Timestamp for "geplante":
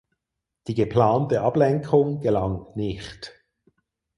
0.73-1.41